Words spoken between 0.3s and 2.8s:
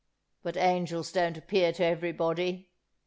But angels don't appear to everybody.